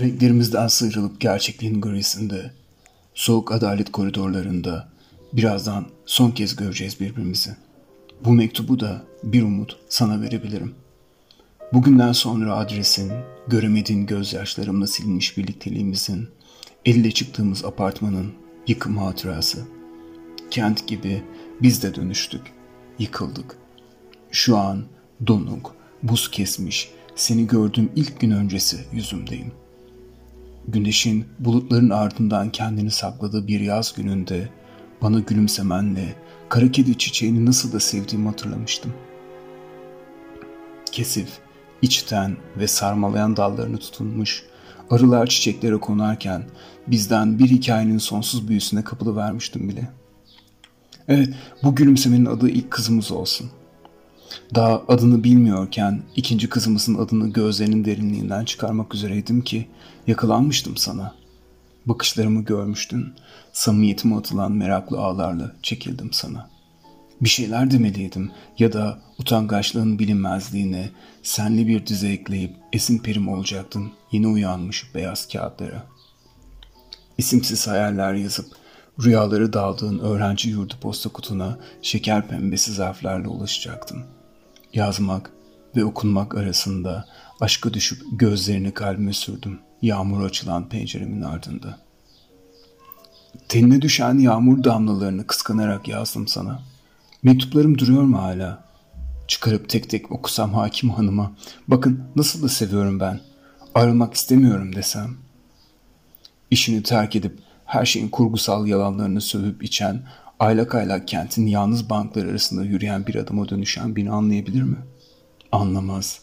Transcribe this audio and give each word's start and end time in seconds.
Renklerimizden 0.00 0.68
sıyrılıp 0.68 1.20
gerçekliğin 1.20 1.80
grisinde, 1.80 2.50
soğuk 3.14 3.52
adalet 3.52 3.92
koridorlarında 3.92 4.88
birazdan 5.32 5.86
son 6.06 6.30
kez 6.30 6.56
göreceğiz 6.56 7.00
birbirimizi. 7.00 7.56
Bu 8.24 8.32
mektubu 8.32 8.80
da 8.80 9.04
bir 9.22 9.42
umut 9.42 9.78
sana 9.88 10.20
verebilirim. 10.20 10.74
Bugünden 11.72 12.12
sonra 12.12 12.56
adresin, 12.56 13.12
göremediğin 13.48 14.06
gözyaşlarımla 14.06 14.86
silinmiş 14.86 15.38
birlikteliğimizin, 15.38 16.28
elle 16.84 17.10
çıktığımız 17.10 17.64
apartmanın 17.64 18.32
yıkım 18.66 18.96
hatırası. 18.96 19.58
Kent 20.50 20.86
gibi 20.86 21.22
biz 21.62 21.82
de 21.82 21.94
dönüştük, 21.94 22.42
yıkıldık. 22.98 23.56
Şu 24.30 24.56
an 24.58 24.84
donuk, 25.26 25.74
buz 26.02 26.30
kesmiş, 26.30 26.90
seni 27.14 27.46
gördüğüm 27.46 27.90
ilk 27.96 28.20
gün 28.20 28.30
öncesi 28.30 28.80
yüzümdeyim. 28.92 29.61
Güneşin 30.68 31.24
bulutların 31.38 31.90
ardından 31.90 32.50
kendini 32.50 32.90
sakladığı 32.90 33.46
bir 33.46 33.60
yaz 33.60 33.92
gününde 33.92 34.48
bana 35.02 35.20
gülümsemenle 35.20 36.14
kara 36.48 36.70
kedi 36.70 36.98
çiçeğini 36.98 37.46
nasıl 37.46 37.72
da 37.72 37.80
sevdiğimi 37.80 38.28
hatırlamıştım. 38.28 38.92
Kesif, 40.92 41.28
içten 41.82 42.36
ve 42.56 42.68
sarmalayan 42.68 43.36
dallarını 43.36 43.78
tutunmuş, 43.78 44.44
arılar 44.90 45.26
çiçeklere 45.26 45.76
konarken 45.76 46.44
bizden 46.86 47.38
bir 47.38 47.48
hikayenin 47.48 47.98
sonsuz 47.98 48.48
büyüsüne 48.48 48.84
kapılı 48.84 49.16
vermiştim 49.16 49.68
bile. 49.68 49.88
Evet, 51.08 51.34
bu 51.62 51.74
gülümsemenin 51.74 52.26
adı 52.26 52.48
ilk 52.48 52.70
kızımız 52.70 53.12
olsun. 53.12 53.50
Daha 54.54 54.82
adını 54.88 55.24
bilmiyorken 55.24 56.02
ikinci 56.16 56.48
kızımızın 56.48 56.94
adını 56.94 57.32
gözlerinin 57.32 57.84
derinliğinden 57.84 58.44
çıkarmak 58.44 58.94
üzereydim 58.94 59.40
ki 59.40 59.68
yakalanmıştım 60.06 60.76
sana. 60.76 61.14
Bakışlarımı 61.86 62.44
görmüştün, 62.44 63.12
samimiyetime 63.52 64.16
atılan 64.16 64.52
meraklı 64.52 64.98
ağlarla 64.98 65.52
çekildim 65.62 66.12
sana. 66.12 66.50
Bir 67.20 67.28
şeyler 67.28 67.70
demeliydim 67.70 68.30
ya 68.58 68.72
da 68.72 68.98
utangaçlığın 69.18 69.98
bilinmezliğine 69.98 70.90
senli 71.22 71.68
bir 71.68 71.86
dize 71.86 72.08
ekleyip 72.08 72.54
esin 72.72 72.98
perim 72.98 73.28
olacaktım 73.28 73.92
yeni 74.12 74.26
uyanmış 74.26 74.94
beyaz 74.94 75.28
kağıtlara. 75.28 75.86
İsimsiz 77.18 77.66
hayaller 77.66 78.14
yazıp 78.14 78.46
rüyaları 79.04 79.52
daldığın 79.52 79.98
öğrenci 79.98 80.50
yurdu 80.50 80.74
posta 80.80 81.08
kutuna 81.08 81.58
şeker 81.82 82.28
pembesi 82.28 82.72
zarflarla 82.72 83.28
ulaşacaktım. 83.28 84.04
Yazmak 84.74 85.30
ve 85.76 85.84
okunmak 85.84 86.34
arasında 86.34 87.04
aşka 87.40 87.74
düşüp 87.74 88.02
gözlerini 88.12 88.74
kalbime 88.74 89.12
sürdüm 89.12 89.60
yağmur 89.82 90.24
açılan 90.24 90.68
penceremin 90.68 91.22
ardında. 91.22 91.78
Tenine 93.48 93.82
düşen 93.82 94.18
yağmur 94.18 94.64
damlalarını 94.64 95.26
kıskanarak 95.26 95.88
yazdım 95.88 96.28
sana. 96.28 96.62
Mektuplarım 97.22 97.78
duruyor 97.78 98.02
mu 98.02 98.22
hala? 98.22 98.64
Çıkarıp 99.28 99.68
tek 99.68 99.90
tek 99.90 100.12
okusam 100.12 100.54
hakim 100.54 100.90
hanıma. 100.90 101.32
Bakın 101.68 102.04
nasıl 102.16 102.42
da 102.42 102.48
seviyorum 102.48 103.00
ben. 103.00 103.20
Ayrılmak 103.74 104.14
istemiyorum 104.14 104.74
desem. 104.74 105.16
İşini 106.50 106.82
terk 106.82 107.16
edip 107.16 107.38
her 107.64 107.84
şeyin 107.84 108.08
kurgusal 108.08 108.66
yalanlarını 108.66 109.20
sövüp 109.20 109.64
içen, 109.64 110.02
aylak 110.42 110.74
aylak 110.74 111.08
kentin 111.08 111.46
yalnız 111.46 111.90
banklar 111.90 112.26
arasında 112.26 112.64
yürüyen 112.64 113.06
bir 113.06 113.14
adama 113.14 113.48
dönüşen 113.48 113.96
beni 113.96 114.10
anlayabilir 114.10 114.62
mi? 114.62 114.76
Anlamaz. 115.52 116.20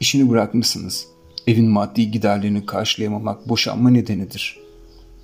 İşini 0.00 0.30
bırakmışsınız. 0.30 1.06
Evin 1.46 1.68
maddi 1.68 2.10
giderlerini 2.10 2.66
karşılayamamak 2.66 3.48
boşanma 3.48 3.90
nedenidir. 3.90 4.58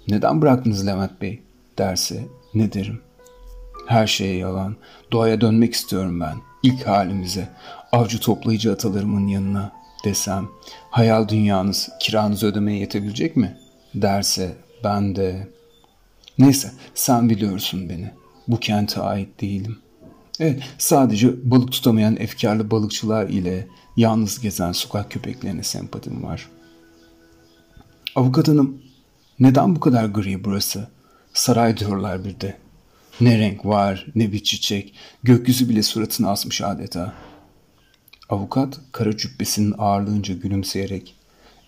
Neden 0.09 0.43
bıraktınız 0.43 0.87
Levent 0.87 1.21
Bey? 1.21 1.43
derse 1.79 2.25
ne 2.55 2.73
derim? 2.73 3.01
Her 3.87 4.07
şeye 4.07 4.37
yalan. 4.37 4.77
Doğaya 5.13 5.41
dönmek 5.41 5.75
istiyorum 5.75 6.21
ben. 6.21 6.37
İlk 6.63 6.87
halimize. 6.87 7.49
Avcı 7.93 8.21
toplayıcı 8.21 8.73
atalarımın 8.73 9.27
yanına 9.27 9.73
desem. 10.05 10.49
Hayal 10.91 11.29
dünyanız 11.29 11.89
kiranızı 12.01 12.47
ödemeye 12.47 12.79
yetebilecek 12.79 13.37
mi? 13.37 13.59
Derse 13.95 14.57
ben 14.85 15.17
de... 15.17 15.49
Neyse 16.39 16.73
sen 16.95 17.31
biliyorsun 17.31 17.89
beni. 17.89 18.22
Bu 18.49 18.61
kente 18.61 19.01
ait 19.01 19.41
değilim. 19.41 19.79
Evet 20.41 20.63
sadece 20.79 21.51
balık 21.51 21.73
tutamayan 21.73 22.17
efkarlı 22.17 22.71
balıkçılar 22.71 23.29
ile 23.29 23.67
yalnız 23.97 24.41
gezen 24.41 24.73
sokak 24.73 25.11
köpeklerine 25.11 25.63
sempatim 25.63 26.23
var. 26.23 26.49
Avukat 28.15 28.49
hanım 28.49 28.83
neden 29.41 29.77
bu 29.77 29.81
kadar 29.81 30.05
gri 30.05 30.45
burası? 30.45 30.89
Saray 31.35 31.77
diyorlar 31.77 32.25
bir 32.25 32.41
de. 32.41 32.57
Ne 33.21 33.39
renk 33.39 33.67
var, 33.67 34.07
ne 34.15 34.33
bir 34.33 34.43
çiçek. 34.43 34.95
Gökyüzü 35.23 35.69
bile 35.69 35.83
suratını 35.83 36.31
asmış 36.31 36.63
adeta. 36.63 37.13
Avukat 38.29 38.81
kara 38.93 39.17
cübbesinin 39.17 39.75
ağırlığınca 39.79 40.35
gülümseyerek 40.35 41.15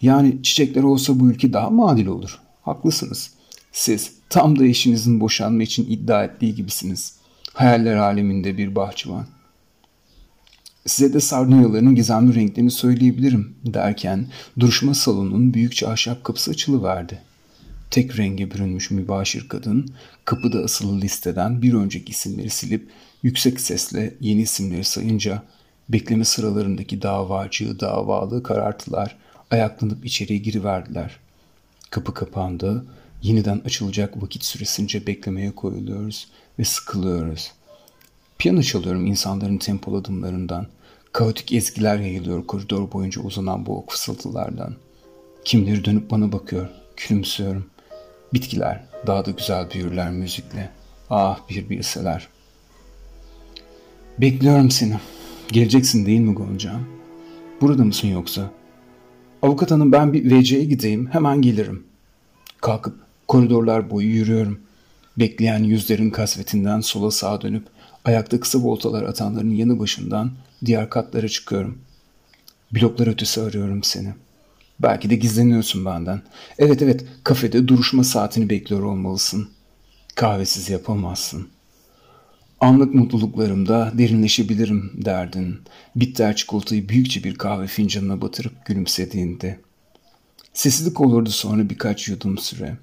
yani 0.03 0.43
çiçekler 0.43 0.83
olsa 0.83 1.21
bu 1.21 1.31
ülke 1.31 1.53
daha 1.53 1.71
mı 1.71 1.87
adil 1.89 2.07
olur? 2.07 2.41
Haklısınız. 2.63 3.31
Siz 3.73 4.13
tam 4.35 4.59
da 4.59 4.67
eşinizin 4.67 5.21
boşanma 5.21 5.63
için 5.63 5.87
iddia 5.91 6.25
ettiği 6.25 6.55
gibisiniz. 6.55 7.17
Hayaller 7.53 7.97
aleminde 7.97 8.59
bir 8.59 8.75
bahçıvan. 8.75 9.27
Size 10.87 11.15
de 11.15 11.21
sardunyaların 11.21 11.95
gizemli 11.95 12.35
renklerini 12.35 12.71
söyleyebilirim 12.71 13.57
derken 13.65 14.27
duruşma 14.59 14.95
salonunun 14.95 15.55
büyükçe 15.55 15.89
ahşap 15.89 16.25
kapısı 16.25 16.51
açılıverdi. 16.51 17.19
Tek 17.91 18.19
renge 18.19 18.51
bürünmüş 18.51 18.91
mübaşir 18.91 19.49
kadın 19.49 19.95
kapıda 20.25 20.59
asılı 20.59 21.01
listeden 21.01 21.63
bir 21.63 21.75
önceki 21.75 22.11
isimleri 22.11 22.51
silip 22.51 22.91
yüksek 23.23 23.61
sesle 23.61 24.15
yeni 24.21 24.43
isimleri 24.43 24.85
sayınca 24.85 25.43
bekleme 25.89 26.25
sıralarındaki 26.25 27.03
davacı, 27.03 27.81
davalı 27.81 28.43
karartılar 28.43 29.17
ayaklanıp 29.51 30.07
içeriye 30.07 30.39
giriverdiler. 30.39 31.17
Kapı 31.91 32.15
kapandı, 32.15 32.85
yeniden 33.25 33.63
açılacak 33.65 34.23
vakit 34.23 34.45
süresince 34.45 35.07
beklemeye 35.07 35.51
koyuluyoruz 35.51 36.29
ve 36.59 36.65
sıkılıyoruz. 36.65 37.53
Piyano 38.39 38.63
çalıyorum 38.63 39.07
insanların 39.07 39.59
tempol 39.59 39.95
adımlarından. 39.95 40.67
Kaotik 41.13 41.53
ezgiler 41.53 41.99
yayılıyor 41.99 42.47
koridor 42.47 42.93
boyunca 42.93 43.23
uzanan 43.23 43.67
bu 43.67 43.85
fısıltılardan. 43.89 44.75
Kimleri 45.45 45.85
dönüp 45.85 46.11
bana 46.11 46.33
bakıyor, 46.33 46.69
gülümsüyorum. 46.97 47.67
Bitkiler 48.33 48.85
daha 49.07 49.25
da 49.25 49.31
güzel 49.31 49.71
büyürler 49.71 50.11
müzikle. 50.11 50.71
Ah 51.11 51.39
bir 51.51 51.69
bilseler. 51.69 52.29
Bekliyorum 54.19 54.71
seni. 54.71 54.99
Geleceksin 55.53 56.07
değil 56.07 56.21
mi 56.21 56.35
Gonca? 56.35 56.81
Burada 57.61 57.85
mısın 57.85 58.09
yoksa? 58.09 58.51
Avukat 59.43 59.71
hanım 59.71 59.93
ben 59.93 60.13
bir 60.13 60.31
WC'ye 60.31 60.65
gideyim 60.65 61.07
hemen 61.07 61.43
gelirim. 61.43 61.87
Kalkıp 62.61 63.04
koridorlar 63.29 63.91
boyu 63.91 64.09
yürüyorum. 64.09 64.61
Bekleyen 65.19 65.63
yüzlerin 65.63 66.11
kasvetinden 66.11 66.81
sola 66.81 67.11
sağa 67.11 67.41
dönüp 67.41 67.67
ayakta 68.05 68.41
kısa 68.41 68.59
voltalar 68.59 69.03
atanların 69.03 69.51
yanı 69.51 69.79
başından 69.79 70.33
diğer 70.65 70.91
katlara 70.91 71.29
çıkıyorum. 71.29 71.79
Bloklar 72.73 73.07
ötesi 73.07 73.41
arıyorum 73.41 73.83
seni. 73.83 74.15
Belki 74.83 75.11
de 75.11 75.17
gizleniyorsun 75.17 75.85
benden. 75.85 76.23
Evet 76.59 76.83
evet 76.83 77.05
kafede 77.25 77.69
duruşma 77.69 78.05
saatini 78.05 78.51
bekliyor 78.51 78.83
olmalısın. 78.83 79.49
Kahvesiz 80.15 80.71
yapamazsın. 80.71 81.49
Anlık 82.61 82.95
mutluluklarımda 82.95 83.93
derinleşebilirim 83.99 84.93
derdin. 84.95 85.59
Bitter 85.97 86.37
çikolatayı 86.37 86.89
büyükçe 86.89 87.25
bir 87.25 87.35
kahve 87.35 87.67
fincanına 87.67 88.21
batırıp 88.21 88.67
gülümsediğinde. 88.67 89.61
Sessizlik 90.53 91.01
olurdu 91.01 91.31
sonra 91.31 91.71
birkaç 91.71 92.09
yudum 92.09 92.39
süre. 92.39 92.77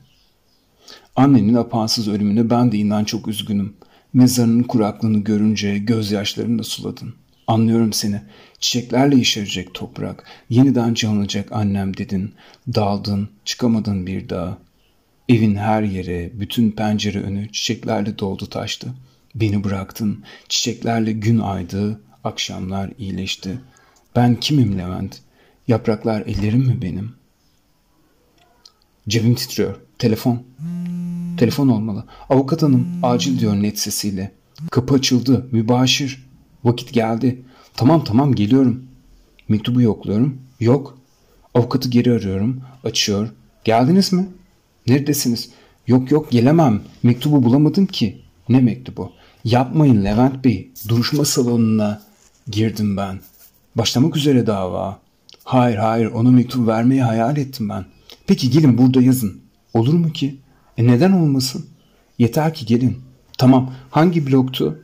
Annenin 1.16 1.54
apansız 1.54 2.08
ölümüne 2.08 2.50
ben 2.50 2.72
de 2.72 2.78
inan 2.78 3.04
çok 3.04 3.28
üzgünüm. 3.28 3.74
Mezarının 4.14 4.64
kuraklığını 4.64 5.18
görünce 5.18 5.78
gözyaşlarını 5.78 6.60
da 6.60 6.64
suladın. 6.64 7.14
Anlıyorum 7.48 7.94
seni. 7.94 8.22
Çiçeklerle 8.60 9.16
yeşerecek 9.16 9.74
toprak. 9.74 10.24
Yeniden 10.50 10.94
canlanacak 10.94 11.52
annem 11.52 11.98
dedin. 11.98 12.34
Daldın, 12.76 13.30
çıkamadın 13.46 14.08
bir 14.08 14.30
daha. 14.30 14.58
Evin 15.30 15.56
her 15.56 15.84
yere, 15.84 16.32
bütün 16.40 16.72
pencere 16.72 17.22
önü 17.22 17.52
çiçeklerle 17.52 18.20
doldu 18.20 18.50
taştı. 18.50 18.88
Beni 19.36 19.64
bıraktın. 19.64 20.24
Çiçeklerle 20.50 21.12
gün 21.12 21.40
aydı, 21.40 22.02
akşamlar 22.24 22.92
iyileşti. 22.98 23.62
Ben 24.16 24.36
kimim 24.36 24.78
Levent? 24.78 25.22
Yapraklar 25.68 26.22
ellerim 26.22 26.68
mi 26.68 26.82
benim? 26.82 27.21
Cebim 29.10 29.36
titriyor. 29.36 29.76
Telefon. 30.00 30.44
Telefon 31.38 31.68
olmalı. 31.68 32.06
Avukat 32.30 32.64
hanım 32.64 32.88
acil 33.04 33.40
diyor 33.40 33.54
net 33.54 33.80
sesiyle. 33.80 34.32
Kapı 34.72 34.94
açıldı. 34.94 35.48
Mübaşir. 35.52 36.26
Vakit 36.64 36.94
geldi. 36.94 37.42
Tamam 37.76 38.04
tamam 38.04 38.36
geliyorum. 38.36 38.84
Mektubu 39.50 39.82
yokluyorum. 39.82 40.38
Yok. 40.60 40.98
Avukatı 41.54 41.90
geri 41.90 42.14
arıyorum. 42.14 42.62
Açıyor. 42.84 43.30
Geldiniz 43.64 44.14
mi? 44.14 44.28
Neredesiniz? 44.88 45.50
Yok 45.88 46.12
yok 46.12 46.32
gelemem. 46.32 46.82
Mektubu 47.04 47.44
bulamadım 47.44 47.86
ki. 47.86 48.22
Ne 48.50 48.60
mektubu? 48.60 49.12
Yapmayın 49.44 50.04
Levent 50.04 50.46
Bey. 50.46 50.72
Duruşma 50.88 51.26
salonuna 51.26 52.02
girdim 52.48 52.98
ben. 52.98 53.20
Başlamak 53.76 54.18
üzere 54.18 54.48
dava. 54.48 55.00
Hayır 55.44 55.78
hayır 55.78 56.06
ona 56.06 56.32
mektup 56.32 56.68
vermeyi 56.68 57.02
hayal 57.02 57.38
ettim 57.38 57.70
ben. 57.70 57.86
Peki 58.28 58.50
gelin 58.50 58.78
burada 58.78 59.02
yazın. 59.02 59.42
Olur 59.74 59.94
mu 59.94 60.12
ki? 60.12 60.40
E 60.78 60.88
neden 60.88 61.12
olmasın? 61.12 61.66
Yeter 62.20 62.54
ki 62.54 62.66
gelin. 62.66 62.98
Tamam 63.38 63.74
hangi 63.90 64.28
bloktu? 64.28 64.80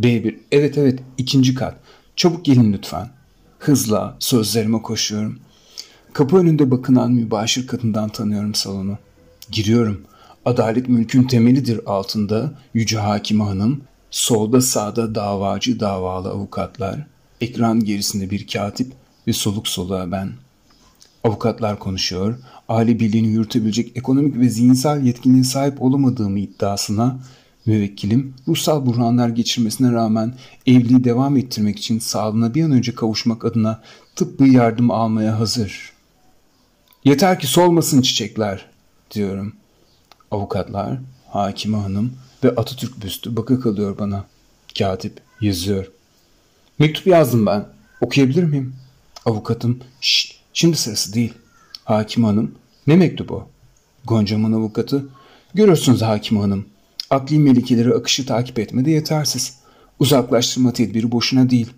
B1. 0.00 0.38
Evet 0.52 0.78
evet 0.78 0.98
ikinci 1.18 1.54
kat. 1.54 1.76
Çabuk 2.16 2.44
gelin 2.44 2.72
lütfen. 2.72 3.10
Hızla 3.58 4.16
sözlerime 4.18 4.82
koşuyorum. 4.82 5.38
Kapı 6.12 6.36
önünde 6.36 6.70
bakınan 6.70 7.12
mübaşir 7.12 7.66
kadından 7.66 8.08
tanıyorum 8.08 8.54
salonu. 8.54 8.98
Giriyorum. 9.50 10.00
Adalet 10.44 10.88
mülkün 10.88 11.22
temelidir 11.22 11.80
altında 11.86 12.52
Yüce 12.74 12.98
Hakime 12.98 13.44
Hanım, 13.44 13.82
solda 14.10 14.60
sağda 14.60 15.14
davacı 15.14 15.80
davalı 15.80 16.30
avukatlar, 16.30 17.06
ekran 17.40 17.80
gerisinde 17.80 18.30
bir 18.30 18.46
katip 18.46 18.92
ve 19.26 19.32
soluk 19.32 19.68
soluğa 19.68 20.12
ben. 20.12 20.32
Avukatlar 21.24 21.78
konuşuyor, 21.78 22.38
aile 22.68 23.00
birliğini 23.00 23.26
yürütebilecek 23.26 23.96
ekonomik 23.96 24.36
ve 24.38 24.48
zihinsel 24.48 25.02
yetkinliğe 25.02 25.44
sahip 25.44 25.82
olamadığımı 25.82 26.38
iddiasına 26.38 27.20
müvekkilim 27.66 28.34
ruhsal 28.48 28.86
buhranlar 28.86 29.28
geçirmesine 29.28 29.92
rağmen 29.92 30.34
evliliği 30.66 31.04
devam 31.04 31.36
ettirmek 31.36 31.78
için 31.78 31.98
sağlığına 31.98 32.54
bir 32.54 32.64
an 32.64 32.70
önce 32.70 32.94
kavuşmak 32.94 33.44
adına 33.44 33.82
tıbbi 34.16 34.52
yardım 34.52 34.90
almaya 34.90 35.40
hazır. 35.40 35.92
Yeter 37.04 37.38
ki 37.40 37.46
solmasın 37.46 38.02
çiçekler 38.02 38.66
diyorum. 39.10 39.52
Avukatlar, 40.30 40.98
hakime 41.28 41.76
hanım 41.76 42.12
ve 42.44 42.50
Atatürk 42.50 43.04
büstü 43.04 43.36
bakı 43.36 43.60
kalıyor 43.60 43.98
bana. 43.98 44.24
Katip 44.78 45.20
yazıyor. 45.40 45.86
Mektup 46.78 47.06
yazdım 47.06 47.46
ben. 47.46 47.66
Okuyabilir 48.00 48.44
miyim? 48.44 48.74
Avukatım, 49.26 49.80
şşt, 50.00 50.34
şimdi 50.52 50.76
sırası 50.76 51.14
değil. 51.14 51.32
Hakim 51.86 52.24
hanım, 52.24 52.54
ne 52.86 52.96
mektubu? 52.96 53.44
Goncam'ın 54.04 54.52
avukatı, 54.52 55.08
görürsünüz 55.54 56.02
hakim 56.02 56.38
hanım. 56.38 56.66
Akli 57.10 57.38
melikeleri 57.38 57.94
akışı 57.94 58.26
takip 58.26 58.58
etmede 58.58 58.90
yetersiz. 58.90 59.58
Uzaklaştırma 59.98 60.72
tedbiri 60.72 61.12
boşuna 61.12 61.50
değil. 61.50 61.70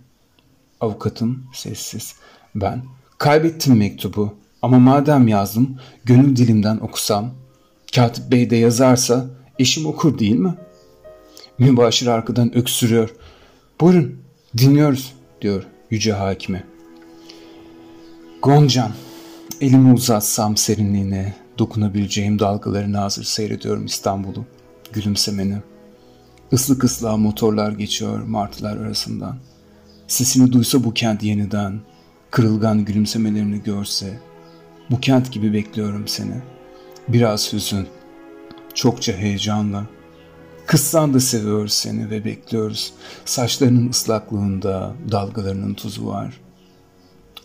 Avukatım, 0.81 1.44
sessiz. 1.52 2.14
Ben, 2.55 2.82
kaybettim 3.19 3.76
mektubu. 3.76 4.34
Ama 4.62 4.78
madem 4.78 5.28
yazdım, 5.28 5.76
gönül 6.05 6.37
dilimden 6.37 6.76
okusam, 6.76 7.31
Katip 7.94 8.32
Bey 8.32 8.50
de 8.50 8.56
yazarsa 8.56 9.26
eşim 9.58 9.87
okur 9.87 10.19
değil 10.19 10.37
mi? 10.37 10.54
Mübaşir 11.58 12.06
arkadan 12.06 12.56
öksürüyor. 12.56 13.14
Buyurun, 13.81 14.22
dinliyoruz 14.58 15.14
diyor 15.40 15.66
yüce 15.90 16.12
hakime. 16.12 16.64
Goncan, 18.43 18.93
elimi 19.60 19.93
uzatsam 19.93 20.56
serinliğine, 20.56 21.34
dokunabileceğim 21.58 22.38
dalgaları 22.38 22.93
nazır 22.93 23.25
seyrediyorum 23.25 23.87
İstanbul'u, 23.87 24.44
gülümsemeni. 24.93 25.56
Islık 26.52 26.84
ıslığa 26.84 27.16
motorlar 27.16 27.72
geçiyor 27.72 28.22
martılar 28.22 28.76
arasından. 28.76 29.37
Sesini 30.06 30.52
duysa 30.52 30.84
bu 30.84 30.94
kent 30.94 31.22
yeniden, 31.22 31.81
kırılgan 32.31 32.84
gülümsemelerini 32.84 33.62
görse, 33.62 34.19
bu 34.90 35.00
kent 35.00 35.32
gibi 35.32 35.52
bekliyorum 35.52 36.08
seni. 36.08 36.43
Biraz 37.08 37.52
hüzün, 37.52 37.87
çokça 38.75 39.12
heyecanla. 39.12 39.87
Kıssan 40.66 41.14
da 41.14 41.20
seviyoruz 41.20 41.72
seni 41.72 42.11
ve 42.11 42.25
bekliyoruz. 42.25 42.93
Saçlarının 43.25 43.90
ıslaklığında 43.90 44.94
dalgalarının 45.11 45.75
tuzu 45.75 46.06
var. 46.06 46.40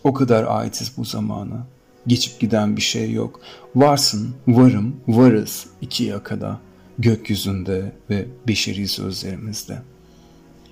O 0.04 0.14
kadar 0.14 0.44
aitiz 0.48 0.92
bu 0.96 1.04
zamana. 1.04 1.73
Geçip 2.06 2.40
giden 2.40 2.76
bir 2.76 2.82
şey 2.82 3.12
yok. 3.12 3.40
Varsın, 3.74 4.34
varım, 4.48 4.96
varız 5.08 5.66
iki 5.80 6.04
yakada. 6.04 6.60
Gökyüzünde 6.98 7.92
ve 8.10 8.26
beşeri 8.48 8.88
sözlerimizde. 8.88 9.82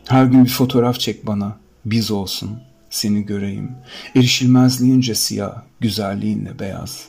Her 0.09 0.25
gün 0.25 0.45
bir 0.45 0.51
fotoğraf 0.51 1.01
çek 1.01 1.27
bana. 1.27 1.57
Biz 1.85 2.11
olsun, 2.11 2.51
seni 2.91 3.27
göreyim. 3.27 3.71
Erişilmezliğince 4.17 5.15
siyah, 5.15 5.63
güzelliğinle 5.81 6.59
beyaz. 6.59 7.09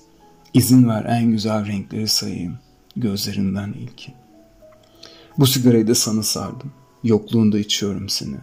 İzin 0.53 0.89
ver 0.89 1.05
en 1.05 1.31
güzel 1.31 1.67
renkleri 1.67 2.07
sayayım. 2.07 2.57
Gözlerinden 2.95 3.73
ilki. 3.73 4.13
Bu 5.37 5.47
sigarayı 5.47 5.87
da 5.87 5.95
sana 5.95 6.23
sardım. 6.23 6.71
Yokluğunda 7.03 7.59
içiyorum 7.59 8.09
seni. 8.09 8.35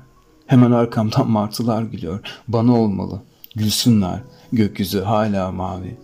Hemen 0.47 0.71
arkamdan 0.71 1.31
martılar 1.31 1.83
gülüyor. 1.83 2.21
Bana 2.49 2.81
olmalı. 2.81 3.23
Gülsünler. 3.57 4.21
Gökyüzü 4.53 5.01
hala 5.01 5.53
mavi. 5.53 5.97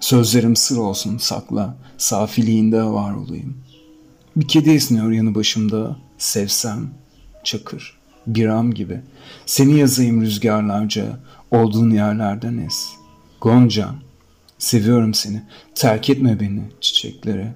Sözlerim 0.00 0.56
sır 0.56 0.76
olsun 0.76 1.18
sakla. 1.18 1.76
Safiliğinde 1.98 2.82
var 2.82 3.14
olayım. 3.14 3.56
Bir 4.36 4.48
kedi 4.48 4.70
esniyor 4.70 5.10
yanı 5.10 5.34
başımda. 5.34 5.96
Sevsem. 6.18 6.90
Çakır. 7.44 7.98
Biram 8.26 8.74
gibi. 8.74 9.00
Seni 9.46 9.78
yazayım 9.78 10.22
rüzgarlarca. 10.22 11.20
Olduğun 11.50 11.90
yerlerden 11.90 12.58
es. 12.58 12.86
Goncam. 13.40 13.96
Seviyorum 14.58 15.14
seni. 15.14 15.42
Terk 15.74 16.10
etme 16.10 16.40
beni 16.40 16.62
çiçeklere. 16.80 17.54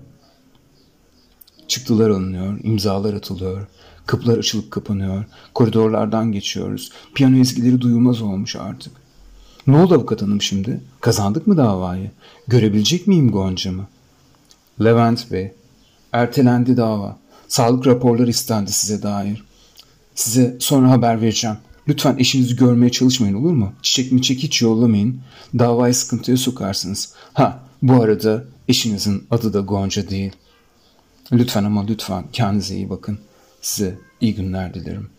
Çıktılar 1.69 2.11
alınıyor, 2.11 2.59
imzalar 2.63 3.15
atılıyor. 3.15 3.67
Kapılar 4.07 4.39
açılıp 4.39 4.71
kapanıyor. 4.71 5.25
Koridorlardan 5.55 6.33
geçiyoruz. 6.33 6.93
Piyano 7.15 7.37
ezgileri 7.37 7.81
duyulmaz 7.81 8.23
olmuş 8.23 8.57
artık. 8.57 8.93
Ne 9.67 9.77
oldu 9.77 9.95
avukat 9.95 10.23
hanım 10.23 10.43
şimdi? 10.43 10.81
Kazandık 11.01 11.47
mı 11.47 11.57
davayı? 11.57 12.11
Görebilecek 12.49 13.07
miyim 13.07 13.31
Gonca'mı? 13.31 13.87
Levent 14.85 15.33
Bey, 15.33 15.53
ertelendi 16.13 16.77
dava. 16.77 17.19
Sağlık 17.49 17.87
raporları 17.87 18.31
istendi 18.31 18.73
size 18.73 19.03
dair. 19.03 19.45
Size 20.15 20.57
sonra 20.61 20.91
haber 20.91 21.21
vereceğim. 21.21 21.57
Lütfen 21.89 22.17
eşinizi 22.19 22.57
görmeye 22.57 22.91
çalışmayın 22.91 23.35
olur 23.35 23.53
mu? 23.53 23.73
Çiçek 23.83 24.13
mi 24.13 24.23
çek 24.23 24.39
hiç 24.39 24.63
yollamayın. 24.63 25.21
Davayı 25.59 25.95
sıkıntıya 25.95 26.37
sokarsınız. 26.37 27.15
Ha 27.33 27.63
bu 27.83 28.03
arada 28.03 28.45
eşinizin 28.69 29.27
adı 29.31 29.53
da 29.53 29.61
Gonca 29.61 30.11
değil. 30.11 30.33
Lütfen 31.33 31.65
ama 31.65 31.87
lütfen 31.87 32.25
kendinize 32.33 32.77
iyi 32.77 32.91
bakın. 32.91 33.19
Size 33.63 33.99
iyi 34.21 34.35
günler 34.35 34.75
dilerim. 34.75 35.11